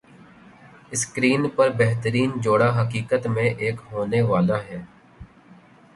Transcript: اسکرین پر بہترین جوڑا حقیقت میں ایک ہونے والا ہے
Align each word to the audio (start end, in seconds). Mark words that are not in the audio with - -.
اسکرین 0.91 1.47
پر 1.55 1.69
بہترین 1.77 2.31
جوڑا 2.43 2.69
حقیقت 2.79 3.27
میں 3.27 3.49
ایک 3.57 3.81
ہونے 3.91 4.21
والا 4.31 4.57
ہے 4.63 4.81